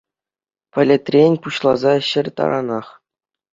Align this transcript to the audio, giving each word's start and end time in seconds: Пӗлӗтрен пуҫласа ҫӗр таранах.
Пӗлӗтрен 0.77 1.33
пуҫласа 1.45 1.93
ҫӗр 2.09 2.27
таранах. 2.37 2.87